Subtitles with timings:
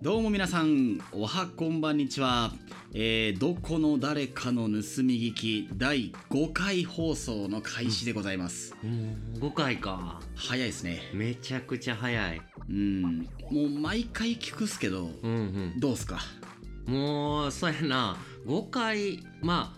[0.00, 2.52] どうも皆さんおはこんばんにちは、
[2.94, 10.20] えーどこの誰かの盗み聞き第5回放送の開始でございます、もう5回か。
[10.36, 11.00] 早いですね。
[11.12, 12.40] めちゃくちゃ早い。
[12.70, 13.28] うん。
[13.50, 16.18] もう毎回聞くっすけどうんどうっすか？
[16.86, 18.16] うんもうそうやな。
[18.46, 19.77] 5回まあ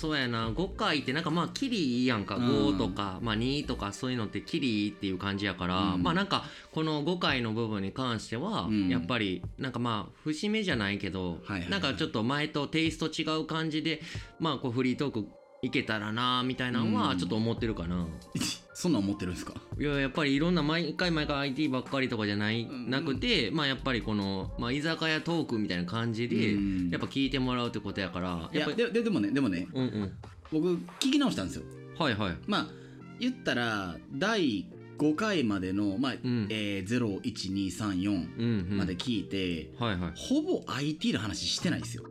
[0.00, 0.48] そうやな。
[0.48, 2.42] 5回ってなんかまあキリいいやんか、うん。
[2.44, 6.02] 5とか、まあ、2とかそういうのってキリいいっていう感じやから、うん。
[6.02, 8.88] まあなんかこの5回の部分に関しては、うん。
[8.88, 11.70] やっぱりなんかまあ節目じゃないけど、はいはいはい。
[11.70, 14.00] なんかちょっと前とテイスト違う感じで
[14.38, 15.28] まあこうフリートーク
[15.62, 16.94] いけたらなみたいなのうん。
[16.94, 18.06] はちょっと思ってるかな。
[18.72, 19.52] そんなん思ってるんですか？
[19.78, 26.90] いややっぱりいろんな毎回毎回 IT ばっかりとかじゃない、んなくてまあやっぱりこの、まあ、居酒屋トークみたいな感じで、うん。
[26.90, 29.66] やっぱ聞いてもらうってことやからいややっぱりでででもねでもね。
[29.74, 30.12] うんうん。
[30.50, 31.64] 僕聞き直したんですよ。
[31.98, 32.36] はいはい。
[32.46, 32.70] まあ
[33.18, 34.64] 言ったら第
[34.98, 36.46] 5回までの、まあん。
[36.48, 38.76] えー、01234うんうん。
[38.78, 40.12] まで聞いて、はいはい。
[40.16, 42.04] ほぼ IT の話してないですよ。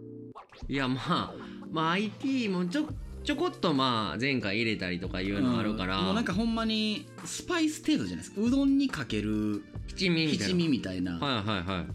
[0.67, 1.33] いやまあ
[1.71, 2.85] まあ IT もちょ
[3.29, 6.05] ちょこっとまあ前回入れたりとかいうのあるから、うん。
[6.05, 8.41] もうなんかほんまにスパイス程度じゃないですか。
[8.41, 9.63] うどんにかける
[9.95, 11.85] 七味みたい七味みたいな、なはいはいは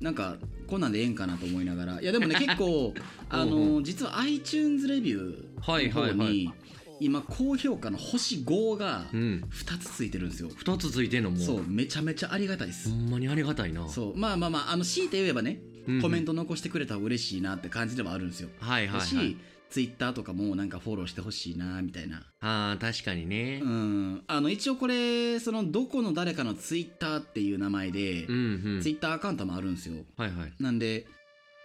[0.00, 0.04] い。
[0.04, 0.36] なんか
[0.68, 2.00] こんなんでええんかなと思いながら。
[2.00, 2.94] いやでもね 結構
[3.30, 6.54] あうんの実は iTunes レビュはいーの方に、はいはい
[7.00, 9.44] 今高評価の星5がうん。
[9.50, 13.88] 2つついてるんですよ、2つついてんのもそうめちゃめちゃありがたいです、ほんまにありがたいな。
[13.88, 16.02] そうまあまあまああの強いて言えばね、うんうん。
[16.02, 19.00] コメント残してくれたら嬉しいなって感じではあるんですよ、はいはいはい。
[19.00, 19.36] だし
[19.74, 22.22] ツイッターとかもなんかフォローしてほしいなみたいな。
[22.38, 23.60] あー確かにね。
[23.60, 24.22] うん。
[24.28, 28.80] あの一応これそのどこの誰かのツイッターっていう名前で、うんうん。
[28.80, 30.04] ツイッターアカウントもあるんですよ。
[30.16, 30.52] はいはい。
[30.60, 31.08] なんで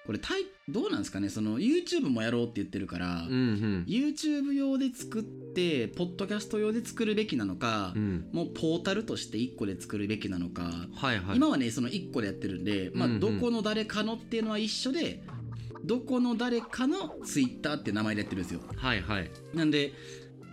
[0.07, 1.29] これタイどうなんですかね？
[1.29, 3.85] その YouTube もやろうって言ってるから、うんうん。
[3.87, 8.27] YouTube 用で作ってポッドキャスト用で作るべきなのか、うん。
[8.33, 10.63] もうポータルとして1個で作るべきなのか、
[10.95, 11.37] はいはい。
[11.37, 13.19] 今はねその1個でやってるんで、まあうんうん。
[13.19, 15.21] どこの誰かのっていうのは一緒で
[15.89, 18.61] どこの誰かの Twitter って名前でやってるんですよ。
[18.77, 19.31] はいはい。
[19.55, 19.91] なんで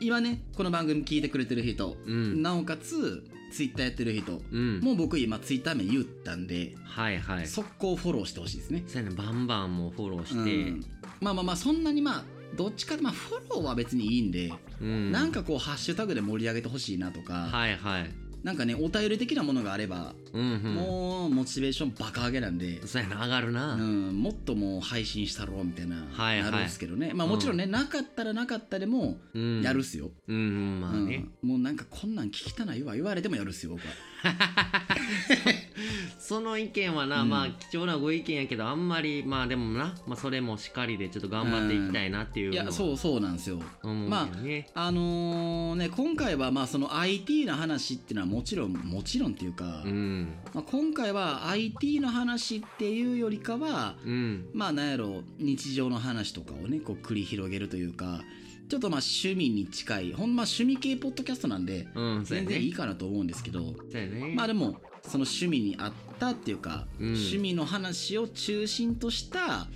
[0.01, 2.43] 今ねこの番組聞いてくれてる人、うん。
[2.43, 4.81] なおかつ Twitter やってる人、うん。
[4.81, 7.47] もう僕今 Twitter 名言ったんではいはい。
[7.47, 8.85] 速攻フォローしてほしいですね。
[8.87, 10.43] そうやねバンバンもうフォローして、う
[10.73, 10.85] ん。
[11.21, 12.25] まあまあまあそんなにまあ
[12.57, 15.13] どっちかまあフォローは別にいいんで、うん。
[15.13, 18.11] なんかこうハッシュタグで盛り上げてほしいなとか、はいはい
[18.47, 20.75] なんかねお便り的なものがあれば、うんうん。
[20.77, 26.51] もうモチベーションバカ上げなんで、そうやな上がるな、うん、もっともう配信したろうみたいな、はいはい。
[26.53, 27.11] なるんですけどね。
[27.13, 29.63] まあもちろんね、なかったらなかったでもうん。
[29.63, 33.87] やるっすよ、うんうんまあね、うん、もうなんかこんなん聞きたないわ言われてもやるっすよ僕は
[36.19, 37.29] その意見はな、うん。
[37.29, 43.61] まあ貴重なご意見やけどあんまりまあでもな、まあ、それもしっかりでちょっと頑張っていきたいなっていういのはやそうそうなんですよ。
[43.83, 44.29] 思うま
[44.75, 50.35] ああのね今回はまあその IT の話っていうのはもちろんもちろんっていうか、うん。
[50.53, 54.49] まあ、今回は IT の話っていうよりかはうん。
[54.53, 58.23] まあなんやろ日常の話とかをねこう繰り広げるというか
[58.69, 64.35] ちょっとまあ趣味に近いほんま趣味系ポッドキャストなんでうん全然いいかなと思うんですけど、ね。
[64.35, 67.07] まあでもその趣味に合ったっていうか、うん。
[67.09, 69.67] 趣味の話を中心とした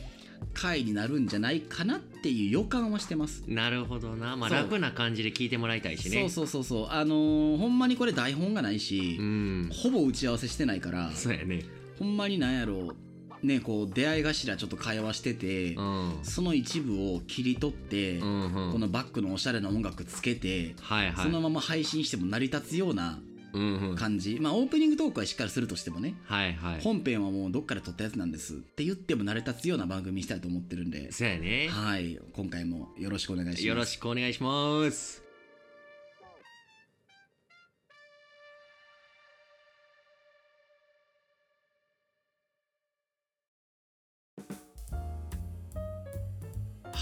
[0.55, 3.45] 回になるんじゃないかなっていう予感はしてます。
[3.47, 4.37] なるほどな。
[4.37, 6.23] まあ楽な感じで聞いてもらいたいしね。
[6.23, 6.87] そうそうそうそう。
[6.91, 9.71] あのーほんまにこれ台本がないし、うん。
[9.73, 11.65] ほぼ打ち合わせしてないからそうやね。
[11.99, 12.95] ほんまになんやろ
[13.43, 16.19] ねこう出会い頭ちょっと会話してて、うん。
[16.23, 18.73] その一部を切り取って、うんうん。
[18.73, 21.25] このバックのおしゃれな音楽つけて、はいはい。
[21.25, 23.21] そのまま配信しても成り立つような
[23.53, 23.97] うんうん。
[23.97, 26.81] 感じ、まあオープニングトークはしっかりするとしてもね、はいはい。
[26.81, 31.69] 本編はもうどっかで撮ったやつなんですって言っても成り立つような番組にしたいと思ってるんで、そうやね。
[31.69, 32.19] はい。
[32.33, 33.67] 今回もよろしくお願いします。
[33.67, 35.30] よろしくお願いします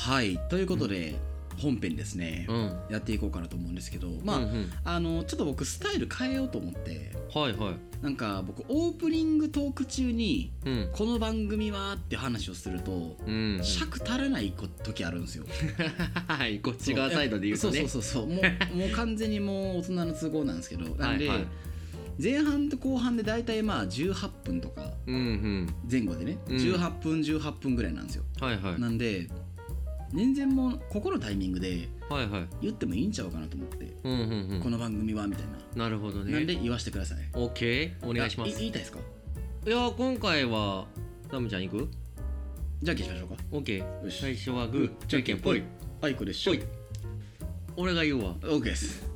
[0.09, 1.17] はいということで、
[1.59, 2.79] 本編ですね、うん。
[2.89, 4.73] やっていこうかなと思うんですけどまあ、うんうん。
[4.83, 7.75] あのちょっと僕スタイル変えようと思ってはいはい。
[8.01, 10.91] なんか僕オープニングトーク中にうん。
[10.95, 13.61] この番組はって話をするとうん。
[13.63, 15.45] 尺足らない時あるんですよ。
[16.27, 17.81] はいこっち側サイドで言うとね。
[17.81, 18.35] そうそうそうそう。
[18.35, 18.41] もう
[18.79, 21.47] もう完全にもう大人の都合なんですけどなんで、はいはい。
[22.23, 26.57] 前半と後半で大体まあ18分とか前後でね、うん。
[26.57, 28.25] 18分18分ぐらいなんですよ。
[28.41, 28.81] はいはい。
[28.81, 29.29] なんで
[30.15, 32.49] 全然もうここのタイミングではいはい。
[32.63, 34.21] 言ってもいいんちゃうかなと思って、うんうん
[34.53, 34.61] うん。
[34.63, 35.45] この番組はみたい
[35.77, 36.33] な、なるほどね。
[36.33, 37.19] なんで言わせてください。
[37.35, 38.09] オッケー？
[38.09, 38.59] お願いしまあす。
[38.59, 38.99] 言いたいですか？
[39.67, 40.87] いや今回は
[41.31, 41.89] ダムちゃん行く？
[42.83, 43.37] じゃあ消しましょうか。
[43.53, 44.19] オッケよし。
[44.19, 45.07] ー最初はグー。
[45.07, 45.63] じゃんけんぽい。
[46.01, 46.53] あいこでしょ。
[46.53, 46.63] ぽい。
[47.77, 48.35] 俺が言うわ。
[48.43, 49.08] OK です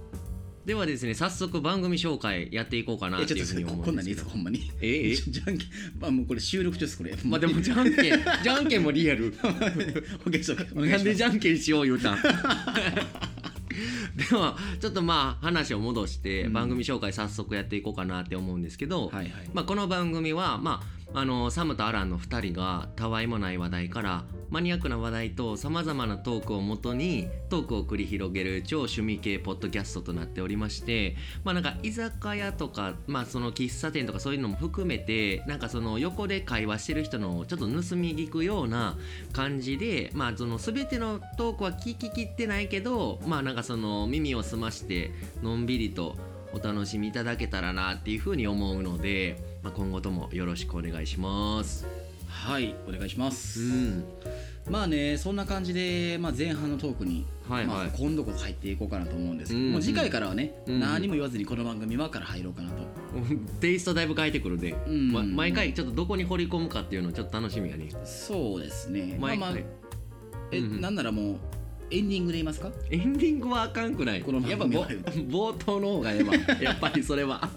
[0.64, 4.30] ではですね早速番組紹介やっていこうかなえっていうふうに思こんなんでいいうんですけどですか？
[4.30, 4.70] ほんまに。
[4.80, 5.14] ええ？
[5.16, 5.68] じゃんけん。
[5.98, 7.16] まあもうこれ収録中ですこれ。
[7.24, 9.34] まあでもじゃんけん じゃんけんもリアル。
[9.42, 12.18] ないんでじゃんけんしよう言うたん？
[14.16, 16.52] ではちょっとまあ話を戻してうん。
[16.52, 19.32] 番組紹介早速やっていこうかなって思うんですけど、はいはい。
[19.52, 38.96] まあ、この番組は、まあ、あのサムとアランの2人がたわいもない話題からマニアックな話題とさまざまなトークをもとにトークを繰り広げる超趣味系ポッドキャストとなっておりましてまあなんか居酒屋とか、まあ、その喫茶店とかそういうのも含めてなんかその横で会話してる人のちょっと盗み聞くような
[39.32, 45.12] 感じでまあその全てのトークは聞ききってないけどまあなんかその耳を澄まして
[45.42, 46.16] のんびりと
[46.52, 51.86] お楽しみいただけたらなっていうふうに思うので、まあ、今後ともよろしくお願いします。
[52.28, 54.04] はいお願いしまうす、ん、
[54.68, 57.76] まあねそんな感じで、まあ、前半のトークに、はいはい。
[57.76, 62.76] まあ、今度こそ入っていこうかなと思うんですけど、うんもう次回からはね、うん何も言わずにこの番組はから入ろうかなと、
[63.60, 65.12] テイストだいぶ変えてくるで、うん。
[65.12, 67.88] ま毎回ちょっとどこに掘り込むかっていうのちょっと楽しみやね。
[68.04, 69.16] そうですね。
[69.20, 69.52] まあまあ
[70.50, 70.80] え、うんうん。
[70.80, 71.36] なんならもう
[71.92, 72.70] エンディングで言いますか？
[72.90, 74.22] エンディングはあかんくない。
[74.22, 77.48] この番やっぱ冒頭の方がええわやっぱりそれは。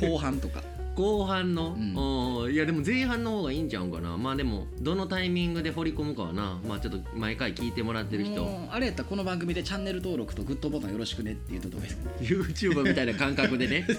[0.00, 0.62] 後半とか
[0.98, 2.52] 後半の、うん。
[2.52, 4.16] いやでも前半の方がいいんちゃうんかな。
[4.16, 6.60] まあでもどのタイミングで掘り込むかはな。
[6.66, 8.44] まあちょっと毎回聞いてもらってる人。
[8.68, 13.86] あれやったらこの番組でチャンネル登録とグッドボタンよろしくねって言うとどうですか YouTuber みたいな感覚でね。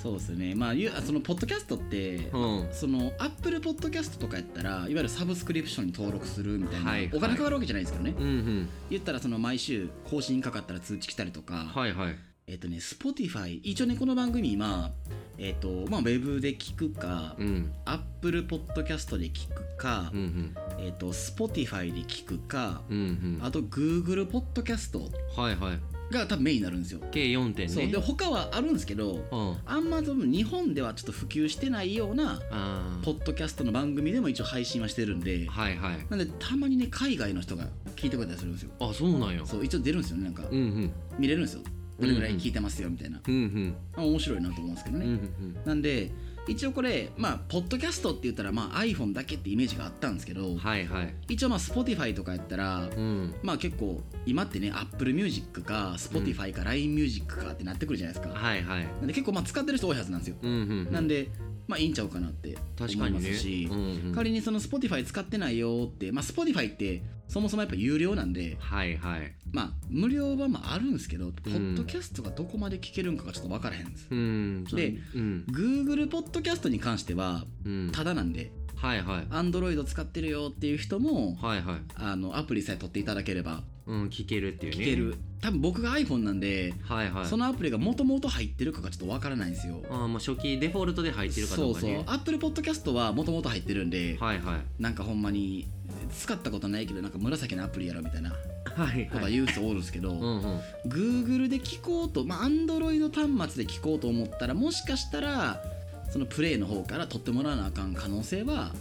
[0.00, 0.54] そうですね。
[0.54, 2.68] まあゆそのポッドキャストって、うん。
[2.70, 7.10] そのアップルポッドキャストとかやったらいわゆるサブスクリプションに登録するみたいな、はいはい。
[7.12, 8.68] お金かかるわけじゃないですけどね、うんうん。
[8.90, 14.90] 言ったらその毎週更新かかったら通知来たりとか、はいはいえっ、とね Spotify 一応ねこの番組今
[15.38, 17.72] えっ、とまあウェブで聞くか、うん。
[17.84, 20.22] アップルポッドキャストで聞くか、うんう
[20.82, 20.84] ん。
[20.84, 23.40] えっ、と Spotify で聞くか、うんうん。
[23.40, 24.98] あと Google ポッドキャスト
[25.40, 25.80] はいはい。
[26.12, 27.00] が多分メインになるんですよ。
[27.12, 27.72] 計4点ね。
[27.72, 27.88] そう。
[27.88, 29.56] で他はあるんですけどうん。
[29.64, 32.40] あんま多分日本ではちょっと普及してないような
[33.04, 36.06] ポッドキャストの番組でも一応配信はしてるんではいはい。
[36.10, 38.70] なんでたまにね海外の人が聞いてくれたりするんですよ。
[38.80, 39.46] あそうなんや。
[39.46, 40.42] そう一応出るんですよねなんか。
[40.50, 40.92] うんうん。
[41.16, 41.62] 見れるんですよ
[42.00, 43.76] どれぐらい聞いてますよみたいな、うんうん。
[43.96, 46.10] あ面白いなと思うんですけどね、うんうんなんで
[46.48, 51.14] 一応これまあポッドキャストって言ったらまあ iPhone だけってイメージがあったんですけどはいはい。
[51.28, 53.34] 一応まあ Spotify とかやったらうん。
[53.42, 58.84] まあ結構今ってね Apple Music か Spotify か LINE Music かってなってくるじゃないですか、はいはい。
[58.84, 60.92] なんで結構まあ使ってる人多いはずなんですよ、うんうんうん。
[60.92, 61.28] なんで
[61.70, 63.30] まあいいんちゃうかなって思い確かにね。
[63.30, 63.78] ますし、うん
[64.08, 64.14] うん。
[64.14, 69.32] 仮にその Spotify 使ってないよってまあ Spotify ってそもそもやっぱ有料なんではいはい。
[69.52, 74.64] まあ無料はまああるんですけど、ポッドキャストがどこまで聞けるんかがちょっと分からへんです、うん。
[74.64, 79.26] でうん、Google ポッドキャストに関してはうん、タダなんで、はいはい。
[79.26, 81.76] Android 使ってるよっていう人もはいはい。
[81.94, 84.84] あのアプリさえ取っていただければうん聞けるっていうね。
[84.84, 87.26] 聞ける、多分僕が iPhone なんで、はいはい。
[87.26, 89.82] そのアプリがもともと入ってるかがちょっと分からないんですよ。
[89.90, 91.94] あーまあ初期デフォルトで入ってるかどうかね。
[91.94, 92.14] そうそう。
[92.14, 94.82] Apple ポッドキャストはもともと入ってるんで、はいはい。
[94.82, 95.66] なんかほんまに
[96.16, 100.60] 使ったことないけどなんか紫のアプリやろみたいなはいことははい言う人おるんですけど、うんうん。
[100.86, 105.62] Google で聞こうと、まあ、Android 端末で聞こうと思ったらもしかしたら
[106.10, 108.72] そのプレイの方から取ってもらわなあかん可能性は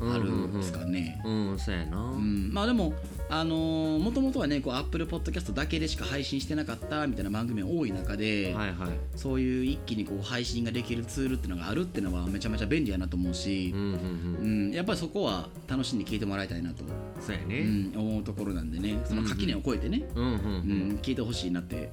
[0.00, 1.20] あるんですかね。
[1.24, 2.52] うん、うん、そうやな、うん。
[2.52, 2.94] まあでも
[3.28, 8.90] あのもともとはねこう Apple Podcast だけでしか配信してなかったみたいな番組が多い中で、はいはい。
[9.16, 14.70] そういう一気にこう配信ができるツールっていうのがあるっていうのはめちゃめちゃ便利やなと思うしうん、うんうん。
[14.72, 16.90] やっぱりそこは楽しんで聞いてもらいたいなと、うん
[17.22, 19.00] そうやうねん、思うところなんでね。
[19.04, 21.90] その垣根を越えてね、うんうんううんん聞いてほしいなって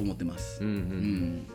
[0.00, 0.62] 思ってます。
[0.62, 0.74] うんうん。
[0.74, 1.46] うん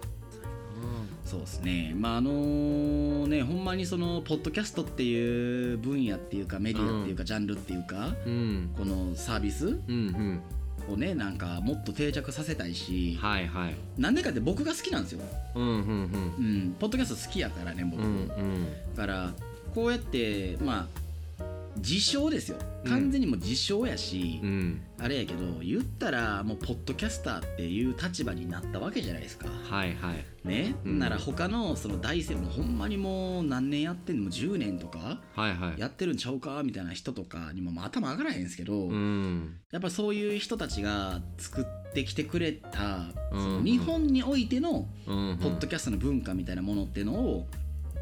[1.25, 1.93] そうですね。
[1.95, 8.71] まああのねほんまにそのポッドキャストっていう分野っていうかメディアっていうか、ジャンルっていうかうん。
[8.77, 10.41] このサービスうんうん。
[10.91, 13.75] をねなんかもっと定着させたいしはいはい。
[13.98, 15.21] なんでかって僕が好きなんですよ、
[15.55, 15.74] うんうんう
[16.41, 18.67] ん、ポッドキャスト好きやからね僕、うんうん。
[18.95, 19.33] だから
[19.75, 21.00] こうやってまあ
[21.77, 22.57] 自称ですよ。
[22.86, 24.81] 完全にもう自称やし、うんうん。
[25.00, 29.48] あれやけど言ったらもうポッドキャスターっていう立場になったわけじゃないですか。
[29.48, 31.00] はいはいね、うん。
[31.00, 34.24] なら他のその大生もほんまにもう何年やってんの？
[34.24, 35.22] もう10年とか
[35.77, 47.48] やってるんちゃうかみたいな人とかにもまあ頭上がらへんすけど、うんやっぱそういう人たちが作ってきてくれた、うん日本においてのうんポッドキャストの文化みたいなものっていうのを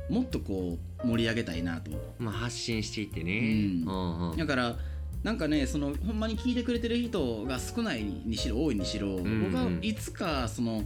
[0.10, 4.76] もっとこう盛り上げたいなとまあ発信していってねうんだから
[5.24, 9.26] なんかねそのほんまに聞いてくれてる人が少ないにしろ多いにしろ、僕
[9.56, 10.84] はいつかその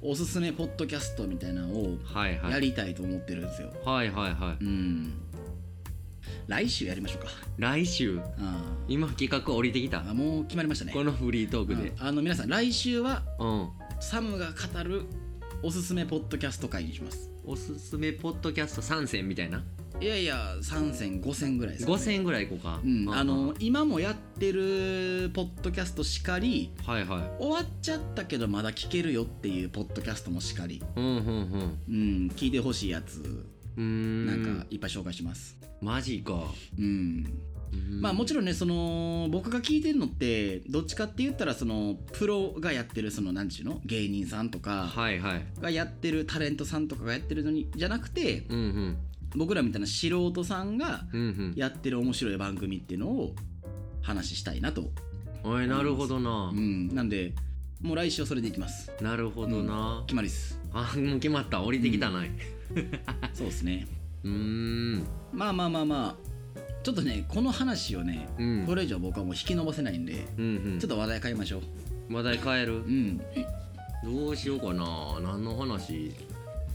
[0.00, 2.52] おすすめポッドキャストみたいなのをはいはい。
[2.52, 3.72] やりたいと思ってるんですよ。
[3.84, 4.64] はいはいはい。
[4.64, 5.12] うん、
[6.46, 7.30] 来週やりましょうか。
[7.58, 8.20] 来週？
[8.38, 10.00] あ今企画降りてきた？
[10.00, 10.92] あもう決まりましたね。
[10.92, 11.88] このフリートークで。
[11.90, 12.06] うん。
[12.06, 13.68] あの皆さん来週はうん。
[14.00, 15.02] サムが語る
[15.62, 17.30] おすすめポッドキャスト会にします。
[17.44, 19.64] おすすめポッドキャスト3選みたいな？
[20.00, 21.96] いやいや3戦5戦ぐらいですかね。
[21.96, 22.80] 5選ぐらいいこうか。
[22.84, 27.04] うん、あのは今もやってるポッドキャストしかりいはい。
[27.06, 31.78] 終わっちゃったけどまだ聞けるよっていうポッドキャストもしかり、うんうんうん。
[31.88, 33.44] うん、聞いてほしいやつ
[33.76, 34.26] うーん。
[34.26, 36.44] なんかいっぱい紹介します、マジか。
[36.78, 37.26] うん。
[38.00, 43.80] まあもちろんねその僕が聞いてるのってどっちかって言ったらそのプロがやってるその何ちゅうの？
[43.84, 45.46] 芸人さんとかはいはい。
[45.60, 48.96] がやってるタレントさんとかがやってるのにじゃなくてうんうん
[49.36, 51.52] 僕らみたいな素人さんがうんうん。
[51.56, 53.34] やってる面白い番組っていうのを
[54.02, 54.90] 話したいなと、
[55.44, 56.50] おいなるほどな。
[56.52, 57.34] うん、なんで
[57.82, 58.90] もう来週はそれでいきます。
[59.00, 60.02] なるほどな。
[60.06, 60.58] 決まりです。
[60.72, 61.62] あもう決まった。
[61.62, 62.24] 降りてきたな。
[62.24, 62.30] い
[63.34, 63.86] そうですね。
[64.24, 65.06] うーん。
[65.32, 66.28] まあまあまあまあ。
[66.82, 68.64] ちょっとねこの話をねうん。
[68.66, 70.78] これ以上僕はもう引き伸ばせないんでうんうん。
[70.78, 71.60] ちょっと話題変えましょ
[72.08, 72.14] う。
[72.14, 72.76] 話題変える？
[72.76, 73.18] うん。
[74.04, 75.20] どうしようかな。
[75.20, 76.12] 何の話？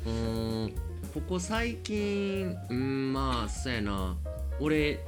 [0.05, 0.73] うーん
[1.13, 4.15] ここ最近うんまあそうやな。
[4.59, 4.99] 俺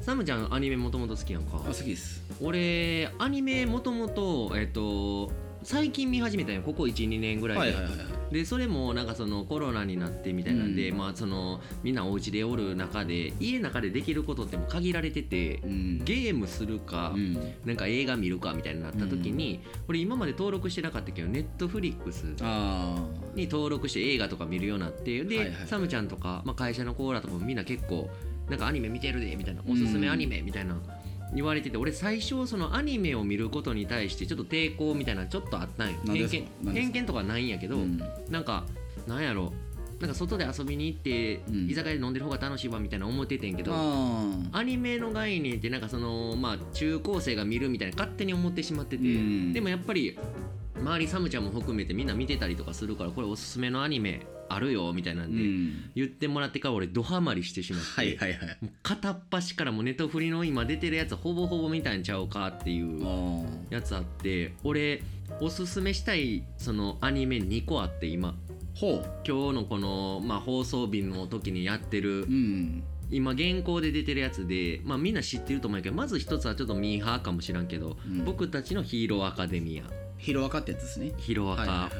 [0.00, 1.56] サムちゃんアニメもともと好きやんか。
[1.64, 2.22] あ好きです。
[2.40, 5.30] 俺アニメもともとえっと
[5.64, 6.62] 最近見始めたんよ。
[6.62, 8.34] ここ12年ぐらいで、はいはいはいはい。
[8.34, 10.98] でそれもなんかそのコロナになってみたいなんで、うん。
[10.98, 16.04] まあそのみんなお家でおる中で家の中でできることってもう限られててうん。
[16.04, 17.34] ゲームするか、うん。
[17.64, 22.96] なんか映画見るかみたいになった時に、俺今まで登録してなかったけどネットフリックスあ
[23.34, 25.56] に登録して映画とか見るようになってで、はいはい。
[25.66, 28.10] サムちゃんとか、まあ、会社のコーラとかもみんな結構
[28.48, 29.62] なんかアニメ見てるでみたいな。
[29.66, 30.76] おすすめアニメみたいな
[31.34, 35.98] 言われてて俺最初そのアニメを見ることに対してちょっと抵抗みたいなのちょっとあったんよ。
[36.06, 36.28] 偏
[36.62, 38.00] 見偏見とかないんやけど、あうん。
[38.30, 38.64] なんか
[39.06, 39.52] なんやろ？
[40.00, 49.52] なんか外で遊びに行って、うん居酒屋で飲んでる方が楽しいわみたいな思っててんけどあアニメの概念ってなんかそのまあ中高生が見るみたいな勝手に思ってしまってて、うん。
[49.52, 50.18] でもやっぱり
[50.84, 55.90] 周りサムちゃんも含めてみんな見てたりとかするからこれおすすめのアニメあるよみたいなんうで、ん。
[55.94, 58.58] 言ってもらってから俺ドハマりしてしまって、はいはいはい。
[58.82, 65.02] 片っ端からもうネットフリの今出てるやつほぼほぼ見たんちゃうかっていうあやつあって俺
[65.40, 68.34] おすすめしたいそのアニメ2個あって今。
[68.74, 78.24] ほ今日のこの、まあ、放送日の時にやってるううん今現行で出てるやつで、まあ、みんな知ってると思うけどまず一つはちょっとミーハーかもしらんけど、うん。
[78.24, 79.84] 僕たちのヒーローアカデミア。
[80.18, 81.12] ヒロアカってやつですね。
[81.18, 81.90] ヒロアカ、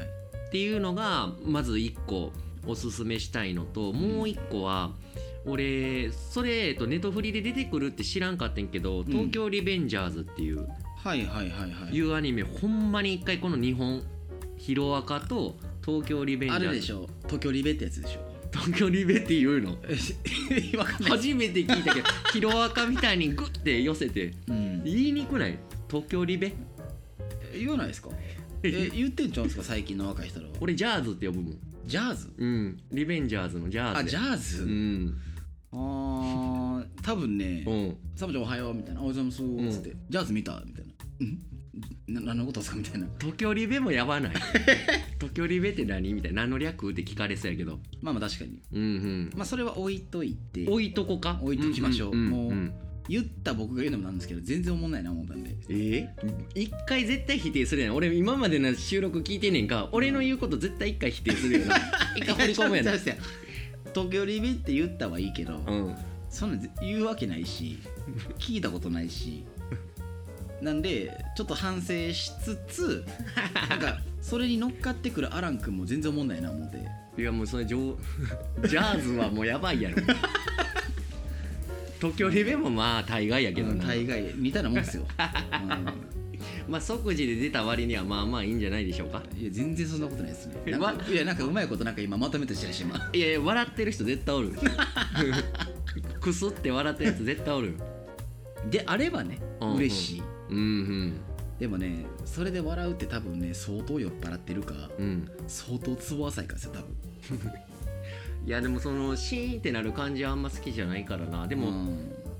[0.47, 2.31] っていうのがまず1個
[2.65, 4.91] おすすめしたいのともう1個は
[5.45, 11.95] 俺それ、えっと、ネトフリで出てくるって知らんかったんけど「東京リベンジャーズ」っていう,、はいはいはいはい。
[11.95, 14.01] いうアニメほんまに一回この2本
[14.57, 16.67] ヒロアカと東京リベンジャーズ。
[16.67, 17.07] あれでしょ。
[17.23, 19.77] 東京リベってやつでしょ東京リベって言うの？
[21.01, 24.33] 初めて聞いたけど ヒロアカみたいにグッて寄せて。
[24.47, 24.83] うん。
[24.83, 25.57] 言いにくない？
[25.89, 26.53] 東京リベ？
[27.57, 28.09] 言わないですか？
[28.63, 29.63] え言ってんちゃうんですか？
[29.65, 30.53] 最近の若い人らは。
[30.61, 31.57] 俺ジャーズって呼ぶもん。
[31.85, 32.31] ジャーズ？
[32.37, 32.77] うん。
[32.91, 35.17] リベンジャーズのジャーズあでジャーズ、うん。
[35.71, 41.27] あー多分ねうん「サムちゃんおはよう」みたいな「おはようございます」つって、ジャーズ見た?」みたいな「うん？
[41.31, 41.35] な
[42.07, 43.07] 何のことですか?」みたいな。
[43.19, 44.35] 東京リベもやばない。
[45.19, 47.79] 東京リベって何みたいな何の略って聞かれそうやけど。
[48.01, 48.61] まあまあ確かに。
[48.73, 49.31] うんうん。
[49.35, 50.65] まあそれは置いといて。
[50.67, 51.39] 置いとこか？
[51.41, 52.15] 置いときましょう。
[52.15, 52.73] んんんもうん
[53.07, 55.55] 言った僕が言うのもなんですけど全然思んないな思ったんで。
[55.69, 56.09] え？
[56.55, 57.95] 一回絶対否定するやん。
[57.95, 59.89] 俺今までの収録聞いてんねんか。
[59.91, 61.75] 俺の言うこと絶対一回否定するよな。
[62.17, 65.95] 一回掘り込むやないやちゃうちゃうちゃう東京リベって言ったはいいけど、うん。
[66.29, 67.77] そんなん言うわけないし
[68.39, 69.43] 聞いたことないし
[70.61, 73.05] なんでちょっと反省しつつ
[73.69, 76.77] なんかそれに乗っかってくるアラン君も全然思んないな思って。
[77.17, 79.97] いやもうそれジョージャーズはもうやばいやろ。
[81.99, 85.05] 東京リベもまあ大概やけどな、大概みたいなもんですよ、
[86.67, 89.23] まあ即時で出た割にはまあまあいいんじゃないでしょうか。
[89.31, 90.55] うんいや全然そんなことないですね。
[90.67, 94.51] いやなんかうまいことなんか今まとめてしらし今いやいや笑ってる人絶対おる。
[96.19, 97.75] くすって笑ったやつ絶対おる。
[98.69, 99.77] であればねうんうん。
[99.77, 101.13] 嬉しい、うんうん
[101.59, 105.29] でもねそれで笑うって多分ね相当酔っ払ってるかうん。
[105.47, 107.51] 相当ツボ浅いかですよ多分。
[108.45, 111.47] いやでもそのシーンってなる感じはあんま好きじゃないからな。
[111.47, 111.87] ででも、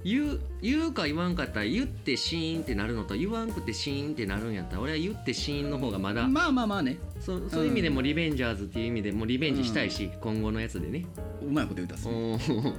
[0.06, 6.98] 言う言うか言わんかったら言ってシーンってなるのと言わんくてシーンってなるんやったら俺は言ってシーンの方がまだ、まあまあまあね。
[7.20, 11.06] そそういう意味でもリベンジャーズっていう意味でもリベンジしたいし、今後のやつでね、
[11.42, 12.62] うまいこと言うたっすね、おー。
[12.62, 12.76] うん。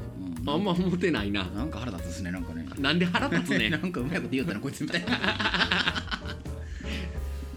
[0.48, 1.42] あんま思ってないな。
[1.46, 2.64] なんか腹立つっすねなんかね。
[2.78, 5.18] なんで腹立つね なんかうまいこと言うたなこいつみたいな。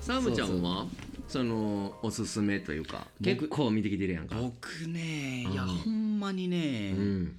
[0.01, 0.87] サムちゃんは？
[1.27, 4.35] そのおすすめというか僕結構見てきてるやんか。
[4.41, 5.53] 僕ねうん。
[5.53, 7.35] いやほんまにね、うん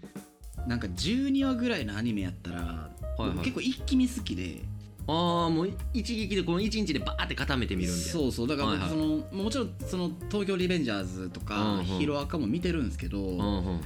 [0.66, 3.30] なんか12話ぐらいのアニメやったら、はいはい。
[3.32, 4.62] 僕結構一気見好きで。
[5.06, 8.48] ああもう一撃でこの一日でバーって固めてみるんでそうそう。
[8.48, 8.90] だから僕はい。
[8.90, 13.42] その、もちろんその「東京リベンジャーズ」とかうんうん「ヒロアカ」も見てるんですけど、うんう
[13.76, 13.80] ん。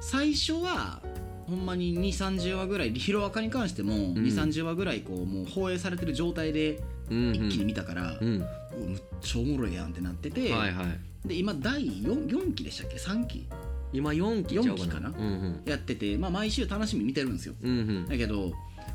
[0.00, 1.02] 最初は
[1.46, 8.36] ほんまに2 3 0話ぐらいヒロアカに関しても2 3 0話ぐらいこうもう放映されてる状態でうん一気に見たから、うん。
[8.36, 8.46] うわ
[8.78, 11.28] むっちゃおもろいやんってなってて、はいはい。
[11.28, 13.46] で今第 4, 4期でしたっけ？3期？
[13.92, 15.08] 今4期ちゃう四期かな？
[15.08, 15.62] うんうん。
[15.64, 17.54] やってて、まあ、毎週楽しみに見てるんですよ。
[17.62, 18.08] うんうん。
[18.08, 18.52] だけど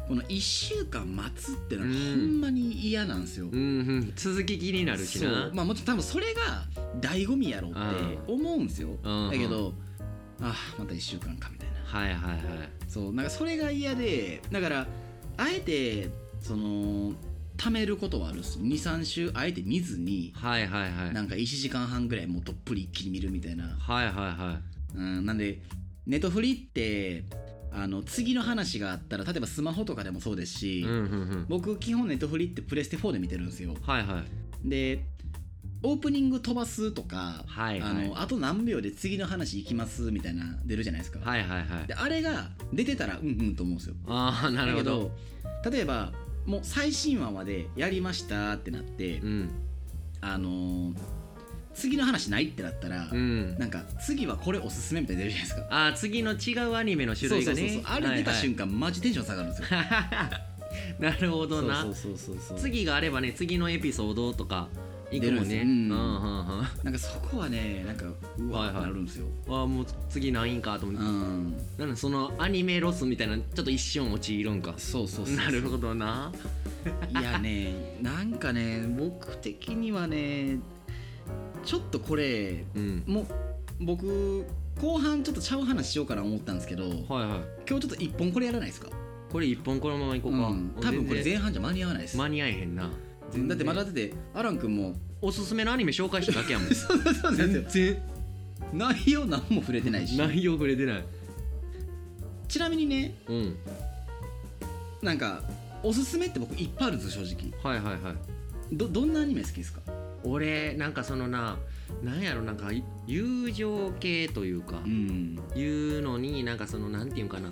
[0.08, 1.94] この1週間待つってのはうん。
[1.94, 3.58] ほんまに嫌なんですよ、うんう
[4.00, 4.14] ん。
[4.16, 5.52] 続き気になるしな。
[5.54, 6.66] まあもちろん多分それが
[7.02, 8.90] 醍醐味やろうって思うんですよ。
[9.04, 9.74] うんだけど
[10.42, 11.76] あまた1週間かみたいな。
[11.84, 12.70] はいはいはい。
[12.88, 13.14] そう。
[13.14, 14.88] なんかそれが嫌でだから
[15.38, 16.10] あえて
[16.40, 17.14] その
[17.58, 21.14] 貯めることはあるし23週あえて見ずにはいはいはい。
[21.14, 23.64] なんか1時間半ぐらいもうどっぷり一気に見るみたいな。
[23.80, 24.60] はいはいは
[24.96, 25.60] うん、なんで
[26.06, 27.24] ネットフリって
[27.72, 31.46] あの次の話があったら例えばスマホとかでもそうですし、いうんうんうん。
[31.50, 33.74] 僕基本ネットフリってプレステ4で見てるんですよ。
[33.82, 34.24] はいは
[34.64, 34.70] い。
[34.70, 35.04] で
[35.84, 37.92] オープニング飛ばすとか、はいはい。
[37.92, 41.88] あのあと何秒で次の話行きますみたいな出るじゃないですか、はいはいはい。
[41.88, 43.96] であれが出てたらうんうんと思うんですよ。
[44.08, 45.12] ああなるほど
[45.70, 46.14] 例えば
[46.46, 49.52] もう最新話までやりましたってなって、うん。
[50.22, 50.96] あのー
[51.76, 53.58] 次の話ないってなったら、うん。
[53.60, 55.88] なんか次はこれおすすめみたいなの出るじゃないですか。
[55.88, 57.58] あー次の違うアニメの種類がね。
[57.60, 57.94] そうそうそうそう。
[57.94, 59.68] あれ出た瞬間、間、マジテンション下がるんですよ。
[61.00, 61.82] なるほどな。
[61.84, 62.60] そうそうそうそう。
[62.60, 64.68] 次があればね次のエピソードとか
[65.12, 65.62] いくもんね。
[65.62, 65.92] うん。
[65.92, 66.68] うんうんうん。
[66.84, 68.06] なんかそこはねなんか
[68.38, 68.76] うわはいはい。
[68.76, 71.58] ってなるんですよ、ああもう次ないんかと思って、うん。
[71.78, 74.74] なんだそのアニメロスみたいなちょっと一瞬陥るんか。
[74.78, 76.32] そうそうそうなるほどな。
[77.10, 80.60] いやねなんかね僕的にはね
[81.64, 83.04] ちょっとこれうん。
[83.08, 83.26] もう
[83.82, 84.46] 僕
[84.82, 87.08] 後半ちょっとちゃう話しようかな思ったんですけどはいはい。
[87.10, 88.90] 今日ちょっと一本これやらないですか？
[89.32, 92.18] これ一本このままいこうか、うん多分これ前半じゃ間に合わないです。
[92.18, 92.90] 間に合えへんな。
[93.48, 96.70] だってまだだってアラン君もおすすめのアニメ紹介しただけやもん。
[96.76, 98.02] そうそうなんですよ然。
[98.74, 100.16] 内容何も触れてないし。
[100.18, 101.04] 内容触れてない。
[102.48, 103.56] ちなみにねうん。
[105.02, 105.44] なんか
[105.84, 107.74] おすすめって僕いっぱいあるんですよ正直。
[107.74, 108.16] はいはいはい。
[108.72, 109.82] どどんなアニメ好きですか？
[110.26, 111.58] 俺なんかそのな
[112.04, 112.70] なんやろなんか
[113.08, 115.40] 友情系というか、ん。
[115.56, 117.50] いうのになんかそのなんていうんかな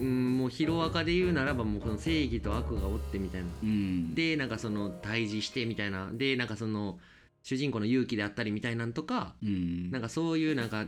[0.00, 3.46] うんもうヒロアカで言うならばもうこの正義と悪がおってみたいな。
[3.62, 4.14] うん。
[4.14, 6.10] でなんかその対峙してみたいな。
[6.12, 6.98] でなんかその
[7.42, 9.90] 主人公の勇気であったりみたいなんとかうん。
[9.90, 10.86] なんかそういうなんか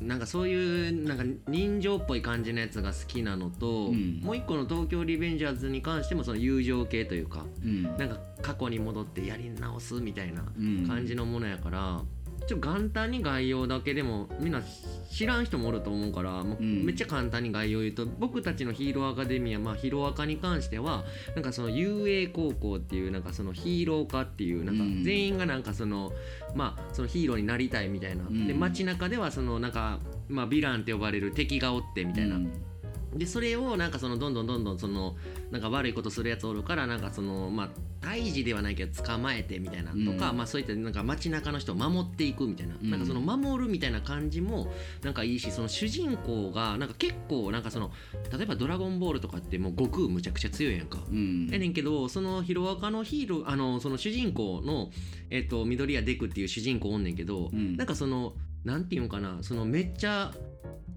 [0.00, 4.20] なんかそういうなんか人情っぽい感じのやつが好きなのと、うん。
[4.22, 7.82] もう一個の東京リベンジャーズに関してもその友情系というかうん。
[7.96, 10.86] なんか過去に戻ってやり直すみたいなうん。
[10.86, 12.02] 感じのものやから、
[12.46, 14.62] ちょ簡単に概要だけでもみんな
[15.10, 16.84] 知らん人もおると思うからもううん。
[16.84, 25.04] めっちゃ簡単に概要言うと僕たちのヒーローアカデミアまあヒーローアカに関してはなんかその遊泳高校っていうなんかそのヒーロー科っていうなんかうん。
[25.04, 26.12] 全員がなんかその
[26.54, 28.46] まあそのヒーローになりたいみたいな、ん。
[28.46, 32.65] で街中ではそのなんかまあヴィランって呼ばれる敵がおってみたいな、うん
[33.18, 35.16] でそれをなんかそのどんどんどんどんその
[35.50, 37.68] なんか悪いことするやつおるからなんかそのまあ
[38.06, 42.90] 退治ではないけど捕まえてみたいなとか、うんまあそういったなんか街中の人を守っていくみたいな、うん。
[42.90, 47.90] なんかその守るみたいな感じもなんかいいしその主人公がなんか結構なんかその
[48.36, 50.98] 例えば「ドラゴンボール」とかってもう悟空むちゃくちゃ強いやんか。
[51.10, 51.48] うん。
[51.48, 54.90] やねんけどそのヒロアカのヒーローあのその主人公の、
[55.30, 57.76] えっと、緑谷デクっていう主人公おんねんけど、うん。
[57.76, 58.34] なんかその
[58.66, 60.32] なんていうんかなそのめっちゃ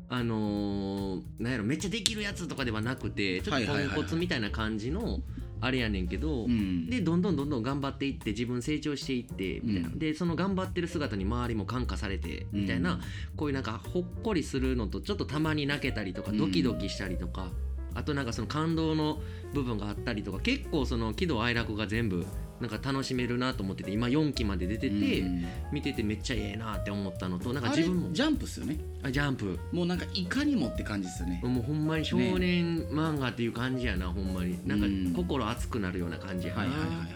[0.09, 5.19] あのーなんやろめっちゃできるやつとかではなくてちょっとポンコツみたいな感じの
[5.61, 6.89] あれやねんけど、うん。
[6.89, 9.99] でどんどんどんどん頑張っていって自分成長していってみたいな、うん。
[9.99, 12.99] でその頑張ってる姿に周りも感化されてみたいな、うん
[13.35, 16.37] こういうなんかほっこりするのとちょっとたまに泣けたりとかうん。
[16.37, 17.51] ドキドキしたりとか、
[17.93, 19.19] あとなんかその感動の
[19.53, 22.25] 部分があったりとか結構その喜怒哀楽が全部
[22.59, 25.45] なんか楽しめるなと思ってて今4期まで出てて、うん。
[25.71, 28.77] 見ててめっちゃええなって思ったのとなんか自分もジャンプっすよね。
[29.03, 29.59] あジャンプ。
[29.71, 31.41] もうなんかいかにもって感じですよね。
[31.43, 34.57] もうほんまに少年漫画っていう感じやな、ほんまに。
[34.67, 37.09] なんうんか心熱くなるような感じやな、はいはいはいはい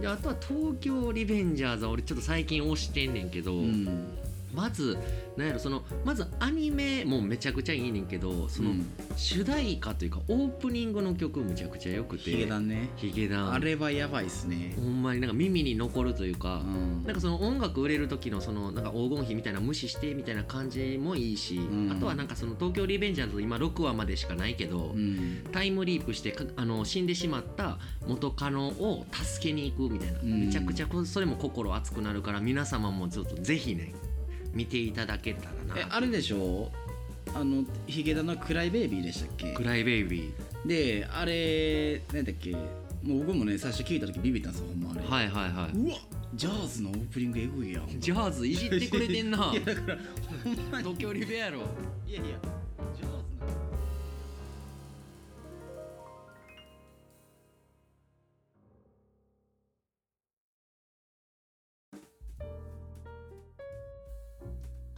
[0.00, 4.08] であとは東京リベンジャーズは俺ちょっと最近推してんねんけど、うん
[4.54, 4.98] まず
[5.36, 8.86] なんやろそのまずアニメもめちゃくちゃいいねんけどそのうん。
[9.16, 12.30] 主題歌というかオープニングの曲むちゃくちゃよくて。
[12.30, 12.88] ヒゲダンね。
[12.96, 13.52] ヒゲダン。
[13.52, 14.74] あれはやばいっすね。
[14.76, 17.04] ほんまになんか耳に残るというか、うん。
[17.04, 21.92] なんかその音楽売れる時のそのなんか黄金比みたいな無視してみたいな感じもいいし、ん。
[21.92, 25.44] あとはなんかその東京リベンジャーズ今6話までしかないけど、うん。
[25.52, 30.46] タイムリープしてかあの死んでしまった元カノを助けに行くみたいな、ん。
[30.46, 33.92] めちゃくちゃこそれも心熱くなるから皆様もちょっとぜひね
[34.54, 35.80] 見ていただけたらな。
[35.80, 36.70] えあれでしょ？
[37.34, 39.52] あのヒゲダンのクライベイビーでしたっけ？
[39.52, 40.32] クライベイビ
[40.66, 42.52] であれ何だっけ？
[42.52, 45.76] もう僕もね最初聞いた時ビビったんですよほんまあれ、ーはいはいはい。
[45.78, 45.96] うわ
[46.34, 48.00] ジャーズのオープニングエグいやん。
[48.00, 49.98] ジャーズいじってくれてんないやだから
[50.44, 51.60] ほんまに東京リベやろ
[52.06, 52.36] いやいや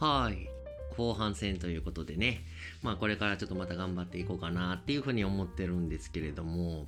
[0.03, 0.49] はい。
[0.97, 2.43] 後半戦ということでね。
[2.81, 6.87] まあこれからちょっとまた頑張っていこうかなっていうふうに思ってるんですけれども。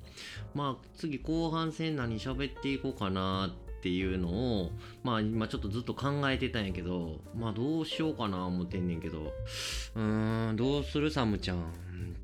[0.53, 9.31] まあ次後半戦何喋っていこうかなっていうのをまあ今ちょっとずっと考えてたんやけどまあどうしようかな思ってんねんけど。
[9.95, 11.61] うーんどうするサムちゃんっ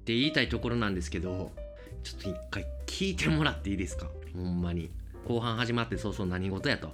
[0.04, 1.54] て言いたいところなんですけど
[2.04, 4.08] ちょっと一回聞いてもらっていいですか？
[4.34, 4.90] ほんまに。
[5.26, 6.92] 後半始まってそうそう何事やと。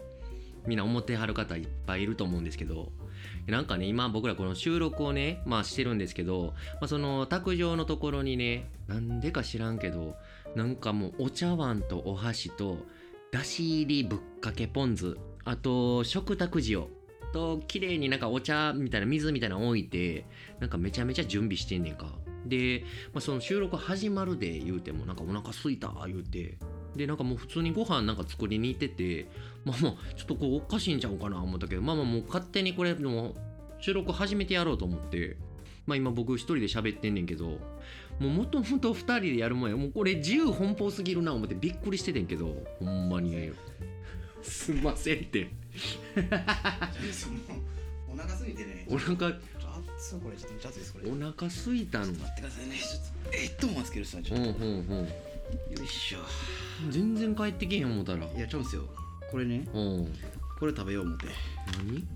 [0.68, 2.92] みんな思ってはる方いっぱいいると思うんですけど。
[3.48, 10.16] なんかね今僕らこの収録をねまあしてるんですけど、まあ、その卓上のところにねなんでか知らんけど
[10.56, 12.78] なんかもうお茶碗とお箸と
[13.32, 16.88] だし入りぶっかけポン酢あと食卓塩
[17.34, 20.26] と綺麗になんかお茶みたいな水みたいなの置いて
[20.60, 22.08] なんかめちゃめちゃ準備してんねんか。
[22.46, 26.58] で、まあ、その収録始まるで言うてもなんかお腹すいた言うて
[26.96, 29.28] でなんかもう普通にご飯なんか作りに行ってて
[29.66, 33.36] まあまあちょっとこうおかしいんちゃうかな思ったけどまあまあもう勝手にこれもう
[33.80, 35.38] 収録始めてやろうと思って
[35.86, 37.60] まあ今僕一人で喋ってんねんけども
[38.22, 43.52] うもともと二人でやる前もうこれ自由奔放すぎるな思ってびっくりしててんけどほんまに。
[44.42, 45.50] すんませんって。
[48.12, 48.88] お腹すいてね。
[48.90, 49.34] お腹。
[49.98, 50.38] 熱これ。
[50.38, 52.76] ちょっと熱いですこれお腹すいたの待ってくださいね。
[52.78, 55.08] ちょっとヘッドホンつけるさちょっと、うんうんうん
[55.78, 56.20] よいしょ。
[56.90, 58.20] 全然帰ってけへん思ったら。
[58.26, 58.84] いやちゃうんすよ。
[59.32, 59.68] これね。
[59.74, 60.14] うん。
[60.60, 61.28] これ食べよう思って。
[61.78, 62.08] 何？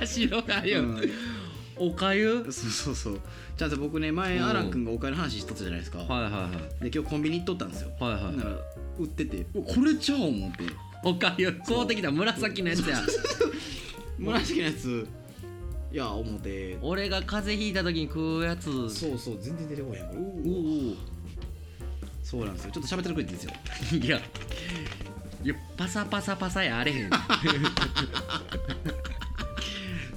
[0.06, 1.00] 白がゆ、うん。
[1.76, 3.20] おかゆそうそうそう。
[3.56, 4.44] じゃあ僕ね前うん。
[4.44, 6.48] アラン君がお金の話しとったじゃないですか、はいはいは
[6.80, 6.84] い。
[6.84, 7.90] で今日コンビニ行っとったんですよ。
[7.98, 8.56] はいはいだから
[8.98, 10.64] 売っててこれちゃう思って。
[11.02, 12.98] おかゆ買うてきた紫のやつや。
[14.18, 15.08] 紫のやつ
[15.92, 16.78] いや思って。
[16.82, 18.88] 俺が風邪ひいた時に食うやつ。
[18.90, 20.54] そうそう全然出てこへんこれお
[20.92, 20.94] お
[22.22, 22.70] そうなんですよ。
[22.72, 23.52] ちょっと喋ってるくれていいですよ。
[24.00, 24.20] いや。
[25.42, 27.10] いやパサパサパサやあれへん。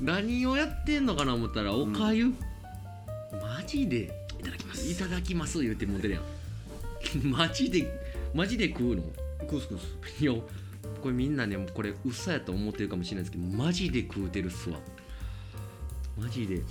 [0.01, 2.33] 何をやってんのかな思ったらおかゆ、
[3.31, 4.11] マジで。
[4.39, 4.91] いただきます。
[4.91, 6.23] いただきます言うてもうてるやん。
[7.31, 7.87] マジで
[8.33, 9.03] マジで食うの？
[9.47, 10.33] クスクスいや
[11.01, 14.79] これみんなねこれ嘘やと思ってるかもしれないですけどマジで食うてるっすわ
[16.17, 16.61] マジで。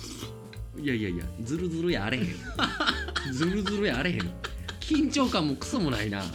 [0.77, 2.25] いやいやいやズルズルやあれへん。
[3.31, 4.19] ズルズルやあれへん。
[4.79, 6.21] 緊張感もクソもないな。
[6.21, 6.27] こ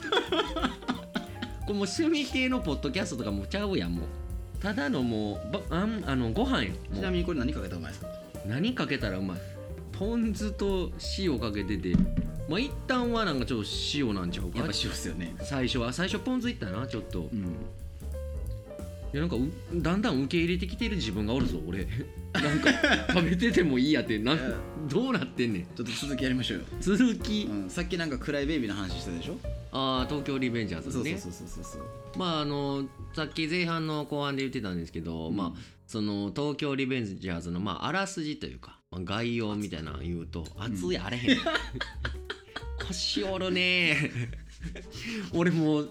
[1.68, 4.04] れもう趣味系のポッドキャストとかもちゃうやんもう。
[4.60, 8.08] ただのもうばあんあのご飯やんちなみにこれ何かけたらうまいですか
[8.46, 9.38] 何かけたらうまい
[9.92, 11.94] ポン酢と塩かけてて。
[12.48, 14.58] まあ一旦はなんかちょっと塩なんちゃうか。
[14.58, 15.34] やっぱ塩っすよね。
[15.42, 17.28] 最初は最初ポン酢いったなちょっと。
[17.30, 17.40] うん。
[17.40, 17.44] い
[19.12, 19.40] やなんかう
[19.74, 21.86] だんだん受け入れてきてる自分がおるぞ俺。
[22.34, 22.70] なんか
[23.12, 24.38] 食べててもいいやってなん
[24.88, 25.62] どうなってんねん。
[25.62, 29.38] ちょっと続きやりましょうよ、続き、うん、さっきなんかクライベイビーの話したでしょ？
[29.72, 31.18] ああ東京リベンジャーズね。
[31.18, 31.82] そうそうそうそうそう
[32.18, 41.38] まああのさっき前半の後半で言ってたんですけど、まあその東京リベンジャーズのまああらすじというか、まあ、概要みたいなの言うと熱いあれへん、
[42.86, 44.10] 腰折るね。
[45.32, 45.90] 俺もう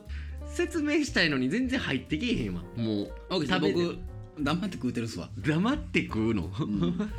[0.57, 2.63] 説明したいのに全然入ってけえへんわ。
[2.75, 3.11] もう。
[3.29, 3.45] 僕
[4.39, 7.09] 黙って食うてるっすわ、黙って食うの、う ん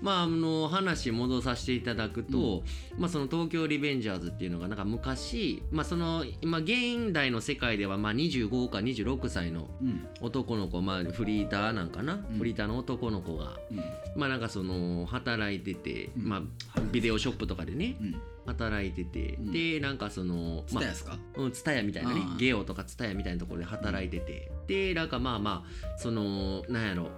[0.00, 2.62] まああの話戻させていただくと、
[2.98, 10.06] まあその東京リベンジャーズっていうのがなんか昔まあその今現代の世界ではまあ25か26歳のうん。
[10.20, 12.22] 男の子まあフリーターなんかな、ん。
[12.38, 13.78] フリーターの男の子がうん。
[14.16, 16.28] まあなんかその働いてて、うん。
[16.28, 18.16] まあビデオショップとかでねうん。
[18.46, 19.52] 働いてて、うん。
[19.52, 21.52] でなんかそのツタヤっすか、うん、
[21.86, 27.08] みたいなねゲオとかツタヤみたいなところで働いてて、でなんかまあまあそのなんやろ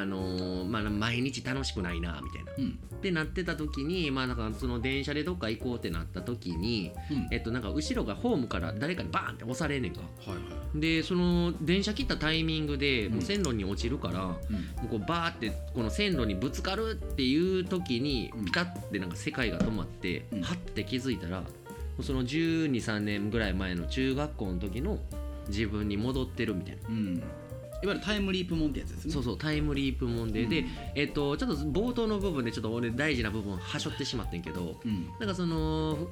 [0.00, 2.52] あのーまあ毎日楽しくないなみたいな。
[2.58, 2.78] うん。
[2.96, 7.28] ってなってた時にまあなんかその電車でどっか行こうってなった時にうん。
[7.30, 10.00] えっとなんか後ろがホームから誰かにバーンって押されんねんか。
[10.00, 10.34] はいは
[10.76, 10.80] い。
[10.80, 14.56] でその電車切ったタイミングでもううん線路に落ちるから、もうん。
[14.86, 18.44] うこうバーってこの線路にぶつかるっていう時にうん。
[18.46, 20.42] ピタッてなんか世界が止まって、うん。
[20.42, 21.42] はって気づいたら
[22.00, 24.98] その1 2 3年ぐらい前の中学校の時の
[25.48, 26.88] 自分に戻ってるみたいな。
[27.84, 29.12] うんいわゆるタイムリープもんってやつですね。
[29.12, 30.68] そうそうタイムリープもんで、でうん。
[30.94, 35.10] えっとちょっと冒頭の部分でちょっと俺大事な部分はしょってしまってんけどうん。
[35.20, 36.08] なんかその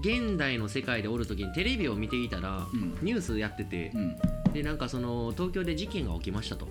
[0.00, 2.98] 現代の世界でおる時にテレビを見ていたら、うん。
[3.02, 4.16] ニュースやっててう、ん。
[4.52, 6.66] でなんかその東京で事件が起きましたと。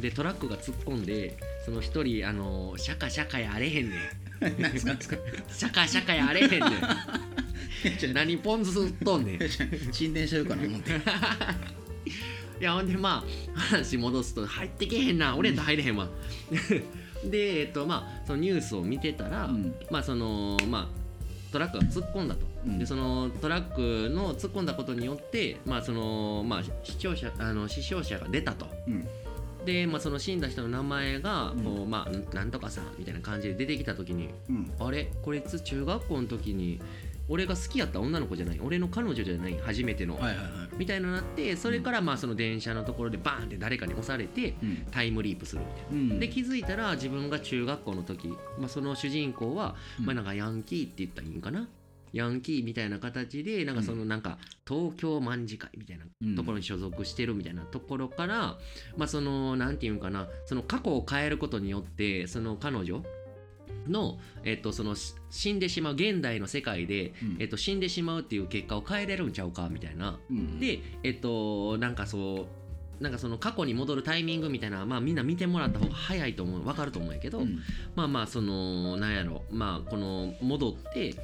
[0.00, 3.98] でトラックが突っ込んでその一人あのシャカシャカやあれへんねん。
[4.78, 6.60] シャカシャカやあれへんねん。
[8.12, 9.42] 何ポン酢吸っとんねん。
[9.42, 9.48] い
[9.92, 10.92] 進展してるかな思って
[12.64, 13.24] やほんでま
[13.56, 15.36] あ話戻すと入ってけへんな。
[15.36, 16.08] 俺やったら入れへんわ。
[17.24, 19.74] でえっとまあそのニュースを見てたら、うん。
[19.90, 22.78] まあそのまあトラックが突っ込んだと、うん。
[22.78, 23.62] でそのトラッ
[24.08, 28.66] クの突っ込んだことによってまあそのまあ視聴者あの死傷者が出たと。
[28.86, 29.06] うん。
[29.64, 31.64] で、まあ、その死んだ人の名前がうん。
[31.64, 34.72] こう、まあなんとかさんみたいな感じで出てきた時にうん。
[34.78, 35.10] あれ？
[35.22, 36.80] こいつ中学校の時に
[37.28, 40.48] 俺が好きやった女の子じゃない俺の彼女じゃない初めての、はいはいはい。
[40.76, 44.86] みたいなのになってそれからまあその電車のところでバーンって誰かに押されてうん。
[44.90, 45.88] タイムリープするみたいな。
[45.90, 46.20] うん。
[46.20, 50.06] で気づいたら自分が中学校の時、まあ、その主人公は、うん。
[50.06, 51.68] まあ、なんかヤンキーって言ったらいいんかな？
[52.12, 58.56] ヤンキーみたいな形でなんかそのなんか東京卍会みたいなところに所属してるみたいなところから、
[58.96, 60.28] まあそのなんていうんかな？
[60.46, 63.02] その過去を変えることによってその彼女
[63.88, 67.36] の,、えっと、そのし死んでしまう現代の世界で、うん。
[67.40, 70.18] えっと、死んでしまうっていう結果を変えれるんちゃうかみたいな。
[70.30, 72.46] うんでえっとなんかそ
[73.00, 77.58] うなんかその過去に戻るタイミングみたいなまあみんな見てもらった方が早いと思う分かると思うんやけど、うん。
[77.94, 81.14] まあまあそのなんやろまあこの戻って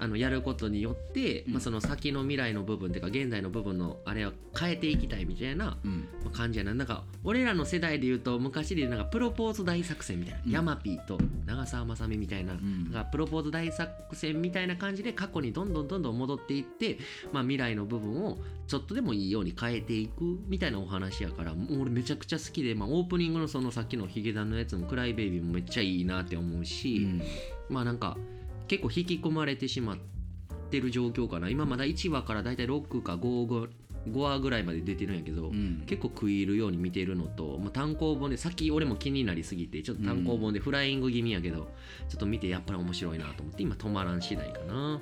[0.00, 1.52] あのやることによって、うん。
[1.52, 6.08] まあ、その先の未来の部分っていうか現代の部分のあれを変えていきたいみたいなうん。
[6.32, 6.74] 感じやな。
[6.74, 10.50] なんか俺らの世代で言うと昔でなんかプロポーズ大作戦みたいな、うん。
[10.52, 12.84] ヤマピーと長澤まさみみたいな,、ん。
[12.84, 16.98] なんかプロポーズ大作戦みたいな感じで過去にどんどんどんどん戻っていって、
[17.32, 27.22] まあ、未来の部分をちょっとでもいいように変えていくみたいなお話やからもう俺めちゃくちゃ好きで、まあ、オープニングのそのさっきのヒゲダンのやつも「クライベイビー」もめっちゃいいなって思うし、うん。
[27.68, 28.16] まあなんか
[28.70, 29.96] 結構引き込まれてしまっ
[30.70, 31.50] てる状況かな。
[31.50, 33.68] 今まだ1話からだいたい6か 5,
[34.08, 35.82] 5話ぐらいまで出てるんやけど、うん。
[35.86, 41.68] 結構食い入るように見てるのと、まあ、単行本でさっき俺も気になりすぎてちょっと単行本でフライング気味やけど、
[42.08, 45.00] ちょっと見てやっぱり面白いなと思って今止まらん次第かな。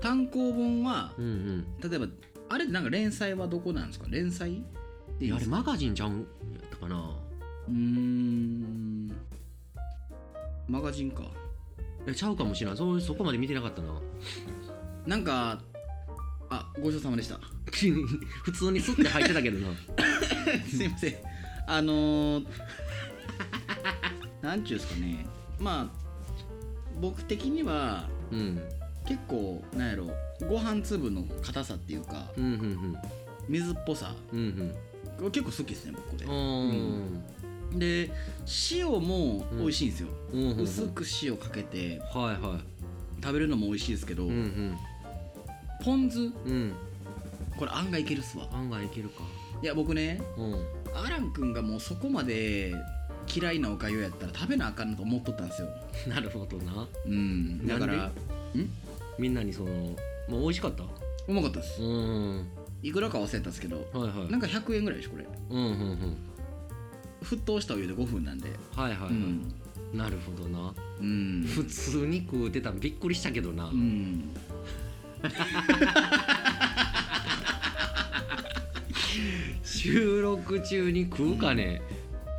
[0.00, 1.66] 単行本はうんうん。
[1.88, 2.08] 例えば
[2.48, 4.06] あれなんか連載はどこなんですか？
[4.10, 4.64] 連載？
[5.20, 6.24] でいいあれマガジンちゃうんや
[6.66, 7.16] ったかな。
[7.68, 9.12] うーん。
[10.66, 11.22] マガジンか
[12.06, 12.76] えちゃうかもしれない。
[12.76, 14.00] そそこまで見てなかったな。
[15.06, 15.60] なんか
[16.50, 17.38] あごちそうさまでした。
[18.44, 19.74] 普通にスッて入ってたけどな。
[20.68, 21.14] すいません。
[21.66, 22.46] あのー、
[24.42, 25.26] なんちゅうんですかね。
[25.58, 26.04] まあ
[27.00, 28.62] 僕的にはうん。
[29.06, 30.10] 結構なんやろ
[30.48, 32.96] ご飯粒の硬さっていうかうんうん
[33.48, 34.74] 水っぽさうん
[35.20, 35.30] うん。
[35.30, 37.22] 結構好きですね僕これうん
[37.74, 38.10] で
[38.72, 40.60] 塩も美味しいんですよ、うんうんうん。
[40.62, 42.58] 薄く塩かけてはいは
[43.22, 44.76] 食べるのも美味しいですけど、いうんうん。
[45.84, 46.20] ポン酢？
[46.20, 46.72] うん。
[47.56, 48.46] これ案外いけるっすわ。
[48.52, 49.22] 案外いけるか。
[49.62, 50.54] いや僕ねうん。
[50.94, 52.74] アラン君がもうそこまで
[53.34, 55.68] 嫌いなおかゆやったら食べなあかんなと思っとったんですよ。
[56.06, 56.86] なるほどな。
[57.06, 57.66] うん。
[57.66, 58.12] だからん
[59.18, 59.70] みんなにその
[60.28, 60.84] もう美味しかった？
[61.26, 61.82] うまかったです。
[61.82, 62.46] うん。
[62.82, 64.30] いくらか忘れたんですけどはいはい。
[64.30, 65.26] なんか100円ぐらいでしょこれ。
[65.50, 66.16] うんうんうん
[67.24, 68.50] 沸騰したお湯で5分なんで。
[68.76, 69.52] はいはいはい、うん。
[69.92, 70.74] なるほどな。
[71.00, 71.44] うん。
[71.46, 74.30] 普通に食うてたんびっくりしたけどな、うん。
[79.64, 81.82] 収録中に食うかね、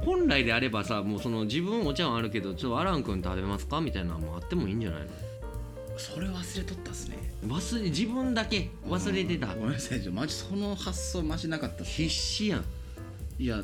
[0.04, 3.82] 本来であればさもうその自分お茶碗あるけどちょっとアラン君食べますか？
[3.82, 5.08] みたいなのもあってもいいんじゃないの？
[5.98, 7.18] それ忘れとったっすね。
[7.48, 9.48] 忘れ自分だけ忘れてた。
[9.56, 12.66] ごめんなさいちょマジその発想マジなかったっす必死やん。
[13.40, 13.62] いや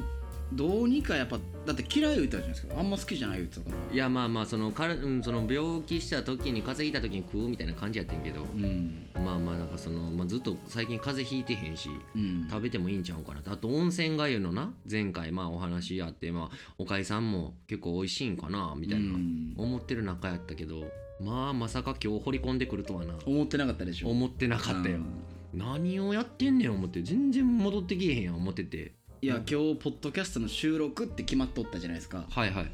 [0.53, 2.75] どうにかやっぱだって嫌い言ったじゃないですか。
[2.77, 3.93] あんま好きじゃない言ってたから。
[3.93, 9.07] いやまあまあそのから、うん、その病気した時に風邪ひいた時に食うみたいな感じやってんけど、うん。
[9.15, 12.47] まあまあなんかその、まあ、ずっと最近風邪ひいてへんしうん。
[12.49, 13.41] 食べてもいいんちゃうかな。
[13.45, 14.73] あと温泉がゆのな。
[14.89, 19.53] 前回まあお話あってまあおかいさんも結構美味しいんかなみたいな、うん。
[19.57, 20.83] 思ってる中やったけど
[21.21, 23.13] まあまさか今日掘り込んでくるとはな。
[23.25, 24.09] 思ってなかったでしょ。
[24.09, 25.05] 思ってなかったよ、うん。
[25.53, 32.25] 何をやってんねん思って全然戻ってきえへんやん思ってていや今日ポッドキャストの収録って決まっとったじゃないですか。
[32.27, 32.71] はいはい。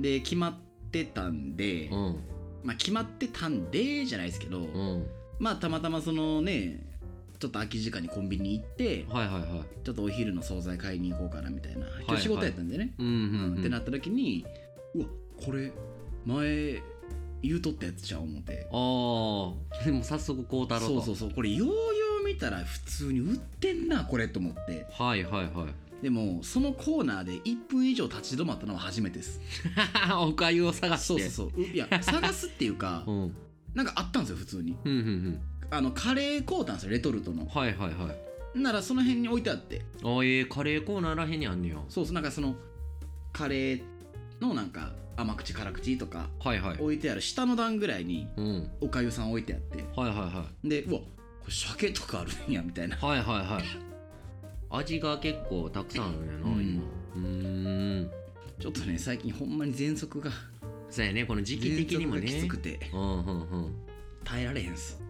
[0.00, 0.54] で決まっ
[0.92, 2.16] てたんで、うん。
[2.62, 5.06] まあ決まってたんでじゃないですけど、うん。
[5.40, 6.78] まあたまたまそのね
[7.40, 9.84] ちょっと空き時間にコンビニ行ってはいはいはい。
[9.84, 12.16] ちょっとお昼の惣菜買いに行こうかなみたいな今はい。
[12.18, 14.46] 日仕事やったんでね、うんうん、うん、ってなった時に
[14.94, 15.06] うわ
[15.44, 15.72] これ
[16.24, 16.80] 前
[17.42, 18.68] 言うとったやつちゃう思って。
[18.70, 20.86] ああ でも早速こうたろと。
[20.86, 21.30] そうそうそう。
[21.32, 24.86] これようよう見たら普通に売ってんなこれと思って。
[24.92, 26.02] はいはいはい。
[26.02, 29.40] でもそのコーナーで1分以上立ち止まったのは初めてです。
[30.16, 31.06] おかゆを探して。
[31.06, 31.62] そうそうそう。
[31.62, 33.14] ういや 探すっていうかうん。
[33.22, 33.36] うん
[33.74, 34.76] なんかあったんですよ普通に。
[34.84, 37.46] うんうんあのカレー買うたんですよレトルトの。
[37.46, 38.14] はいはいは
[38.54, 38.58] い。
[38.58, 39.82] ならその辺に置いてあって。
[40.02, 42.54] あえー、カレーコーナーらへんにあんねやそうそうなんかその
[43.32, 43.82] カレー
[44.40, 46.78] のなんか甘口辛口とかはいはい。
[46.78, 48.70] 置いてある下の段ぐらいにうん。
[48.80, 49.84] おかゆさん置いてあって。
[49.96, 50.68] はいはいはい。
[50.68, 51.00] でうわ
[51.44, 52.96] これ鮭とかあるんやみたいな。
[52.96, 53.62] はいはいはい。
[54.70, 56.62] 味が結構たくさんあるんやな、うん。
[56.62, 56.82] 今。
[57.16, 58.10] うーん。
[58.58, 60.30] ちょっとね最近ほんまに喘息が
[60.88, 62.22] そうやねこの時期的にもね。
[62.22, 62.90] 喘息がきつくて。
[62.92, 63.74] うんうん
[64.24, 64.98] 耐えられへんっす。
[64.98, 65.04] うん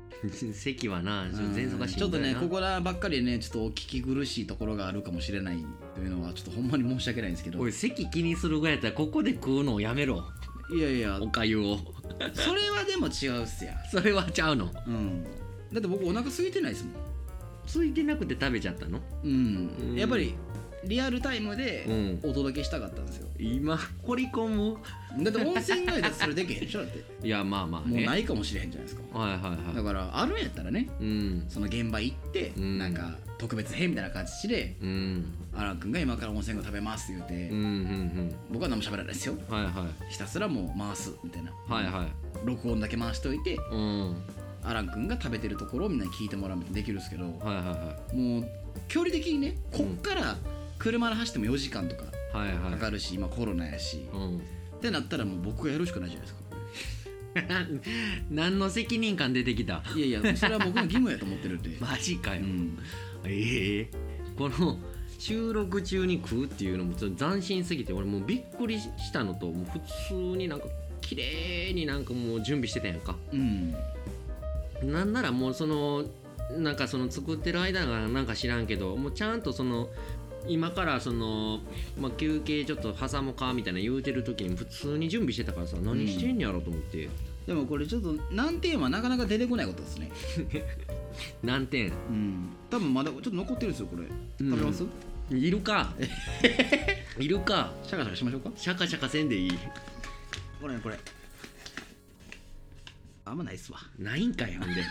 [0.54, 7.60] 席はなちょっと喘息がしんちょっとねここらばっかりねちょっとお聞き苦しいところがあるかもしれないというのはちょっとほんまに申し訳ないんですけど。
[7.60, 10.24] おい席気にするぐらいやったらここで食うのをやめろ。
[10.74, 11.20] いやいや。
[11.20, 11.78] おかゆを。
[12.32, 13.74] それはでも違うっすや。
[13.90, 14.72] それはちゃうの。
[14.86, 15.26] うん
[15.74, 16.94] だって僕お腹空いてないですもん。
[17.66, 19.00] 空いてなくて食べちゃったの？
[19.24, 19.96] うん、うん。
[19.96, 20.34] やっぱり
[20.84, 22.30] リアルタイムでうん。
[22.30, 23.28] お届けしたかったんですよ。
[23.38, 24.76] 今掘り込む？
[25.24, 27.26] だって温泉街だってそれできへんでしょだって。
[27.26, 29.18] いやまあまあもうねないかもしれへんじゃないですか。
[29.18, 29.76] はいはいはい。
[29.76, 31.44] だからあるんやったらねうん。
[31.48, 32.78] その現場行って、うん。
[32.78, 35.24] なんか特別編みたいな感じでうん。
[35.56, 39.34] アラン君が今から温泉街食べますって言って、うんうん僕は何も喋らないですよ。
[39.34, 40.12] うんはいはい。
[40.12, 41.52] ひたすらもう回すみたいな。
[41.66, 42.06] はいはい。
[42.44, 44.16] 録音だけ回しといてうん
[44.64, 48.48] アラン君が食べてるところをみんなに聞いてもらうみたいなできるんですけどはいはいはもう
[48.88, 50.36] 距離的にねこっから
[50.78, 54.38] 車で走っても4時間とかいはいはいかかるし、今コロナやし、うん。
[54.38, 54.40] っ
[54.80, 56.44] てなったらもう僕がやるしかないじゃないですか。
[57.80, 57.90] こ
[58.30, 59.82] 何の責任感出てきた？
[59.94, 62.78] れいやいやそれは僕の義務やと思ってるんで、 マジかよ、うん、
[63.24, 63.90] ええ
[64.36, 64.78] この
[65.18, 70.66] 収録中に食うっていうのもちょっと斬新すぎて俺もうびっくりしたのともう普通になんか
[71.00, 73.16] 綺麗になんかもう準備してたやんか。
[73.32, 73.74] うん
[74.82, 76.04] なんならもうその
[76.58, 79.88] なんかその作ってる間がなんか知らんけどもうちゃんとその
[80.46, 81.60] 今からその、
[81.98, 87.08] まあ、休憩ちょっと挟もうかみたいな言うてる時に普通に準備してたからさ何してんやろと思って、
[87.46, 90.10] でもこれちょっと難点はなかなか出てこないことですね。
[91.42, 91.86] 何点？
[91.86, 92.50] うん。
[92.70, 94.02] 多分まだちょっと残ってるんですよこれ。
[94.02, 94.06] う
[94.44, 94.50] ん。
[94.50, 94.84] 食べます、
[95.30, 95.94] いるか。
[97.18, 97.72] いるか。
[97.84, 98.50] シャカシャカしましょうか？
[98.54, 99.58] シャカシャカせんでいい。
[100.60, 100.98] これこれ
[103.24, 103.78] あんまないっすわ。
[103.98, 104.82] ないんかいほんで。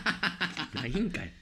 [0.74, 1.32] ないんかい。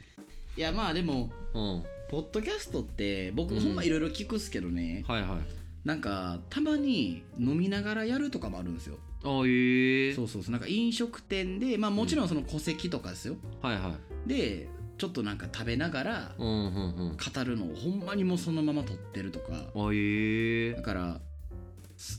[0.56, 1.82] いやまあでもうん。
[2.10, 3.60] ポッドキャストって僕うん。
[3.60, 5.86] ほんまいろいろ聞くっすけどね、はいはい。
[5.86, 8.98] なんかたまに飲みながらやるとかもあるんですよ。
[9.22, 10.52] あええそうそうそう。
[10.52, 14.28] なんか飲食店でまあもちろんその戸籍とかですよ、はいはい。
[14.28, 14.68] で
[14.98, 17.16] ちょっとなんか食べながらうんうんうん。
[17.16, 19.52] 語るのをほんまにもうそのまま撮ってるとか。
[19.74, 21.20] あええだからす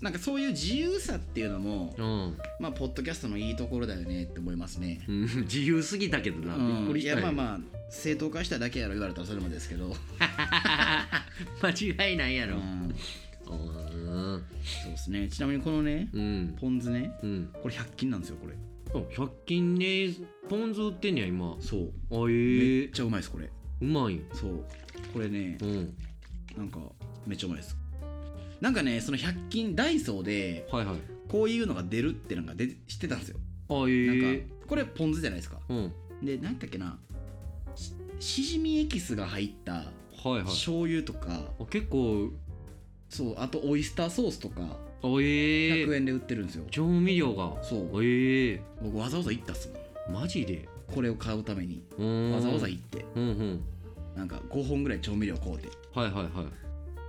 [0.02, 2.38] なんかそういう自由さっていうのもうん。
[2.60, 5.22] まあポッドキャストのいいところだよねって思いますね、うん。
[5.46, 6.68] 自由すぎたけどな、うん。
[6.68, 9.96] びっくりしたあいやまあまあ正当化しただけやろ言われたらそれまでですけど、
[11.62, 12.58] 間違いないやろ。
[12.58, 14.44] うん、うん。
[14.64, 15.28] そうですね。
[15.30, 16.56] ちなみにこのねうん。
[16.60, 17.50] ポン酢ねうん。
[17.54, 18.54] これ100均なんですよこれ。
[18.94, 20.10] あ100均で
[20.50, 21.56] ポン酢売ってんねや今。
[21.60, 21.94] そう。
[22.12, 23.50] あええめっちゃうまいですこれ。
[23.82, 24.20] うまい。
[24.34, 24.66] そう。
[25.14, 25.94] これねうん。
[26.58, 26.80] なんか
[27.28, 27.78] めっちゃうまいです
[28.66, 30.96] なんかねその100均ダイソーではいはい。
[31.30, 33.38] こういうのが出るってなんか出て知ってたんですよ。
[33.70, 35.60] あなんええかこれポン酢じゃないですか。
[35.70, 35.94] うん。
[36.24, 36.98] で何だっけな。
[37.76, 40.44] ししじみエキスが入ったはいはい。
[40.46, 42.32] 醤油とかあ結構。
[43.08, 44.62] そうあとオイスターソースとか
[45.04, 46.64] あええ100円で売ってるんですよ。
[46.72, 47.64] 調味料が。
[47.64, 48.04] そう。
[48.04, 49.70] ええ僕わざわざ行ったっす
[50.10, 50.22] もん。
[50.22, 50.68] マジで？
[50.92, 51.84] これを買うために。
[52.00, 52.32] うん。
[52.32, 53.06] わざわざ行って。
[53.16, 53.62] うんうん。
[54.16, 55.70] なんか5本ぐらい調味料買うて。
[55.94, 56.32] はいはいはい。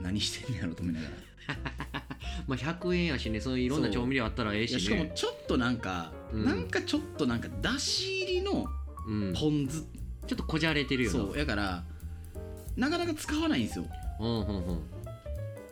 [0.03, 1.15] 何してんねやろと思いながら
[2.47, 4.81] まあ100円やしねそういういろんな調味料あったらええしね。
[4.81, 6.45] しかもちょっとなんか、うん。
[6.45, 8.67] なんかちょっとなんかだし入りの
[9.07, 11.19] うん、ちポン酢、ょっとこじゃれてるよな。
[11.19, 11.85] そうやから
[12.77, 13.87] なかなか使わないんですよ。
[14.21, 14.81] うんうんうん。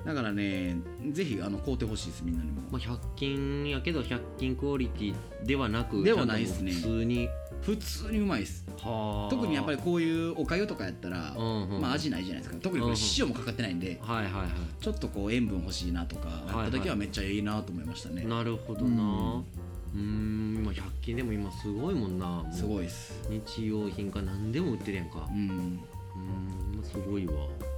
[0.04, 0.76] だからね
[1.12, 6.72] ぜひあの買うてほしいですみんなにも、まあ、100均やけど100均クオリティではなくではないっすね。
[6.72, 7.28] 普通に
[7.64, 8.66] 普通にうまいです。
[8.78, 9.30] はあ。
[9.30, 12.60] 特にやっぱりこういうおかゆとかやったら、うんうんまあ味ないじゃないですか。
[12.60, 13.06] 特にこれうんうん。
[13.18, 14.46] 塩もかかってないんで、はいはいは
[14.80, 19.42] ちょっとこう塩分欲しいなとかやった時はめっちゃいいなと思いましたね、いなるほどな。
[19.94, 22.44] うーん今100均でも今すごいもんな。
[22.52, 23.18] すごいです。
[23.30, 25.26] 日用品か何でも売ってるやんか。
[25.30, 25.48] うん。
[25.48, 27.32] うーんすごいわ。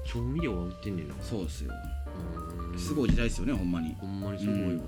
[0.05, 1.15] 調味料は売ってんねんな。
[1.23, 1.73] そうですよ。
[2.77, 3.95] すごい時代ですよねほんまに。
[4.01, 4.83] ほんまにすごいわ。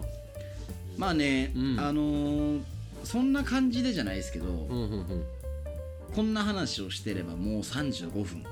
[0.97, 1.79] まあね、うん。
[1.79, 2.78] あのー
[3.11, 5.25] そんな感じでじゃないですけど、うんうん
[6.15, 8.43] こんな話をしてればもう35分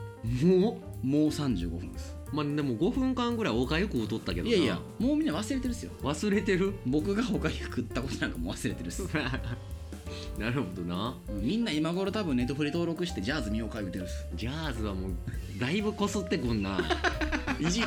[0.43, 2.15] うんももう35分です。
[2.33, 4.55] うまあでも5分間ぐらいおかゆ食うとったけどな。
[4.55, 5.93] いやいやもうみんな忘れてるっすよ。
[6.03, 6.75] 忘れてる？
[6.87, 9.03] 僕がおかゆ食ったことなんかもう忘れてるっす。
[10.39, 11.17] なるほどな。
[11.29, 14.27] うんみんな今頃多分ネットフリ登録してジャーズ見ようか言うてるっす。
[14.35, 15.11] ジャーズはもう
[15.59, 16.79] だいぶこすってくんな。
[17.59, 17.85] いじっ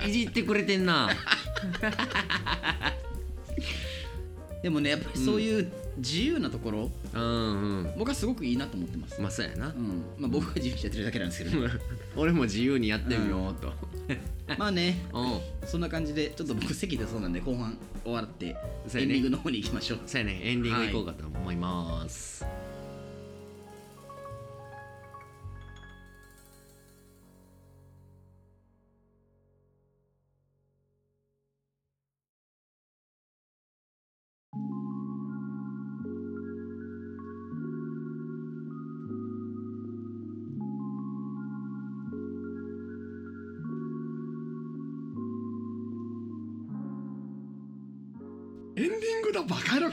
[0.00, 1.08] ていじってくれてんな
[4.62, 7.24] でもねやっぱりそういう自由なところ、うんう
[7.82, 7.94] ん。
[7.98, 9.66] 僕はすごくいいなと思ってます、まあそうやな。
[9.68, 10.04] うん。
[10.18, 11.68] まあ、僕が自由にやってるだけなんですけど、ね、
[12.16, 13.72] 俺も自由にやってみようと。
[14.58, 15.04] まあね。
[15.12, 15.68] うん。
[15.68, 20.00] そんな感じでちょっと僕席でそうなんで後半終わってエンディングの方に行きましょう。
[20.06, 20.40] そうやね。
[20.42, 22.61] エンディングいこうかと思います、エ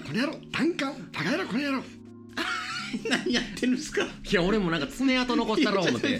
[0.09, 1.83] この野郎単価バカ野郎この野郎。
[3.07, 4.03] 何やってるんですか？
[4.03, 6.19] いや俺もなんか爪痕残したろう思って。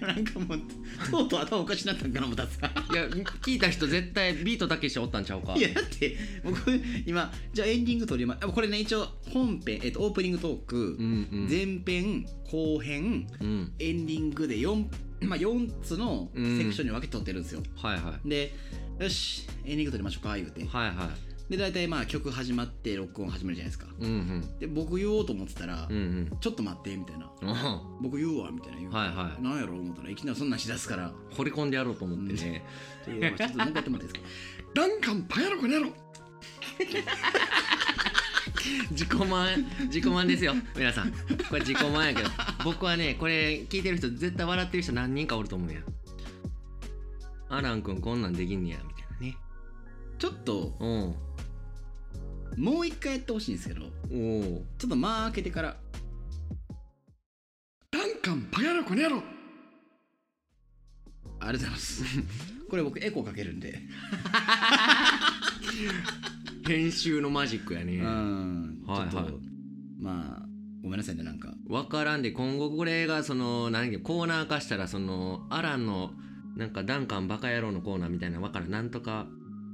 [0.00, 0.58] なんかもう
[1.10, 2.72] とうとう頭おかしなったんかな思ったさ
[3.42, 5.54] 聞いた人絶対ビートだけしておったんちゃうか。
[5.54, 11.46] いやだって僕今じゃあエンディング撮りまこれね一応本編、えっと、オープニングトーク、うんうん。
[11.50, 13.72] 前編後編うん。
[13.78, 14.86] エンディングで 4,
[15.20, 18.28] まあ、4つのセクションに分けて撮ってるんですよ、はいはい。
[18.28, 18.54] で
[18.98, 20.64] よしエンディング撮りましょうか言うて。
[20.64, 23.92] はいはいで大体まあ曲始まって録音始めるじゃないですか。
[23.98, 24.58] うんうん。
[24.60, 26.38] で僕言おうと思ってたら、うんうん。
[26.40, 27.28] ちょっと待ってみたいな。
[27.42, 28.92] うん僕言うわみたいな言う。
[28.92, 29.42] はいはい。
[29.42, 31.12] なんやろ思ったらいきなりそんなんしだすから。
[31.36, 32.64] 掘り込んでやろうと思ってね、
[33.04, 34.20] ちょっともう一回やってもらっていいですか？
[34.74, 35.90] ダンカンバカ野郎この野郎
[38.92, 40.54] 自己満自己満ですよ。
[40.76, 41.10] 皆さん。
[41.10, 41.16] こ
[41.54, 42.28] れ自己満やけど。
[42.64, 45.80] 僕はねこれ聞いてる人絶対笑ってる人何人かおると思うや。
[45.80, 45.84] ん
[47.48, 49.36] アラン君こんなんできんねやみたいなね。
[50.18, 51.14] ちょっとうん
[52.56, 55.76] もう一回やってほしいんですけどおおちょっと間開けてから。
[57.90, 59.22] ダンカンバカ野郎この野郎。
[61.40, 62.04] ありがとうございます。
[62.68, 63.80] これ僕エコーかけるんで。
[66.66, 67.96] 編集のマジックやね。
[67.96, 68.82] うん。
[68.86, 69.24] はいはい。
[70.00, 70.46] まあ
[70.82, 71.52] ごめんなさいねなんか。
[71.66, 76.12] 分からんで今後これがその何コーナー化したらそのアランの
[76.56, 78.70] なんかダンカンバカ野郎のコーナーみたいな分からん。
[78.70, 79.26] なんとか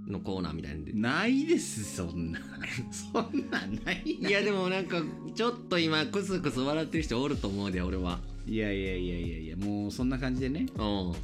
[0.06, 0.92] のコーナーみたいなんで。
[0.92, 2.40] ないですそんな。
[2.90, 4.02] そんなんない。
[4.06, 5.02] いやでもなんか
[5.34, 8.20] ちょっと今クスクス笑ってる人おると思うで俺は。
[8.46, 10.66] いやいやいやいやいやもうそんな感じでね。
[10.76, 10.82] うん。
[10.82, 11.14] お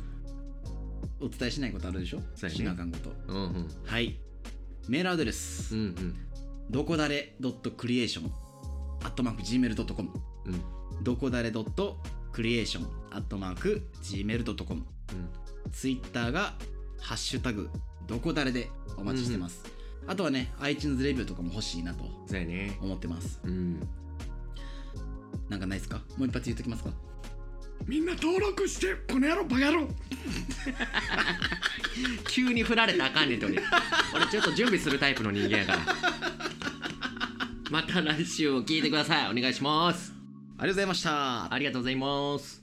[1.29, 2.23] 伝えしないことあるでしょ？
[2.35, 2.57] そうやね。
[2.57, 3.13] しなあかんこと。
[3.29, 3.69] うんうん。
[3.85, 4.19] はい。
[4.89, 6.15] メールアドレス、うんうん。
[6.71, 8.29] どこだれ .creation
[9.05, 10.11] アットマーク gmail.com
[10.47, 11.05] うん。
[11.05, 14.83] どこだれ .creation アットマーク gmail.com
[15.71, 16.55] ツイッターが
[17.03, 17.69] ハッシュタグ
[18.07, 19.63] どこだれでお待ちしてます、
[20.07, 22.05] あとはね iTunes レビューとかも欲しいなと
[22.81, 23.41] 思ってます。
[23.45, 23.81] うん。
[25.49, 25.97] なんかないですか？
[26.17, 26.91] もう一発言っときますか？
[27.87, 29.89] みんな登録してこの野郎バカ野郎。
[32.29, 33.61] 急に振られたらあかんねんって俺。
[34.15, 35.79] 俺ちょっと準備するタイプの人間やから。
[37.71, 39.31] また来週を聞いてください。
[39.31, 40.13] お願いします。
[40.59, 41.53] ありがとうございました。
[41.53, 42.63] ありがとうございます